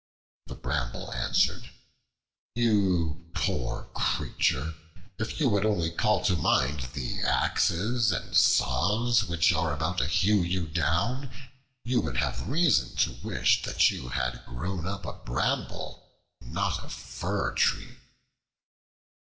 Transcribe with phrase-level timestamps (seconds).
[0.47, 1.69] The Bramble answered:
[2.55, 4.73] "You poor creature,
[5.19, 10.07] if you would only call to mind the axes and saws which are about to
[10.07, 11.29] hew you down,
[11.83, 16.09] you would have reason to wish that you had grown up a Bramble,
[16.41, 17.97] not a Fir Tree."